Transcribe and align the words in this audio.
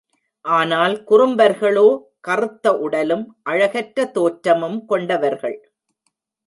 ஆனால் 0.45 1.03
குறும்பர்களோ, 1.07 1.85
கறுத்த 2.21 2.73
உடலும், 2.77 3.37
அழகற்ற 3.43 4.05
தோற்றமும் 4.05 4.85
கொண்டவர்கள். 4.85 5.71